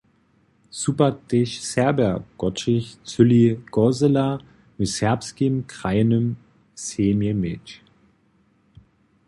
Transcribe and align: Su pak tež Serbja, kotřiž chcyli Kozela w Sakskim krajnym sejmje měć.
Su 0.79 0.91
pak 0.99 1.15
tež 1.29 1.49
Serbja, 1.69 2.13
kotřiž 2.39 2.83
chcyli 2.95 3.41
Kozela 3.75 4.27
w 4.79 4.81
Sakskim 4.95 5.53
krajnym 5.73 6.25
sejmje 6.85 7.33
měć. 7.41 7.67